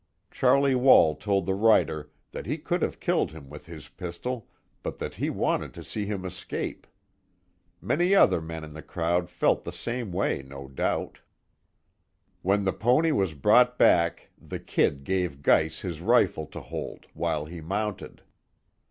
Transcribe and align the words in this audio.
Charlie 0.31 0.73
Wall 0.73 1.13
told 1.13 1.45
the 1.45 1.53
writer 1.53 2.09
that 2.31 2.47
he 2.47 2.57
could 2.57 2.81
have 2.81 2.99
killed 2.99 3.33
him 3.33 3.51
with 3.51 3.67
his 3.67 3.87
pistol, 3.87 4.47
but 4.81 4.97
that 4.97 5.13
he 5.13 5.29
wanted 5.29 5.75
to 5.75 5.83
see 5.83 6.07
him 6.07 6.25
escape. 6.25 6.87
Many 7.81 8.15
other 8.15 8.41
men 8.41 8.63
in 8.63 8.73
the 8.73 8.81
crowd 8.81 9.29
felt 9.29 9.63
the 9.63 9.71
same 9.71 10.11
way, 10.11 10.41
no 10.41 10.67
doubt. 10.67 11.19
When 12.41 12.63
the 12.65 12.73
pony 12.73 13.11
was 13.11 13.35
brought 13.35 13.77
back 13.77 14.31
the 14.41 14.59
"Kid" 14.59 15.03
gave 15.03 15.43
Geiss 15.43 15.81
his 15.81 16.01
rifle 16.01 16.47
to 16.47 16.59
hold, 16.61 17.05
while 17.13 17.45
he 17.45 17.61
mounted. 17.61 18.23